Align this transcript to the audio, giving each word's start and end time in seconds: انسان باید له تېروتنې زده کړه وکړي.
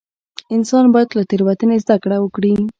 انسان 0.55 0.85
باید 0.93 1.09
له 1.17 1.23
تېروتنې 1.29 1.77
زده 1.83 1.95
کړه 2.03 2.17
وکړي. 2.19 2.53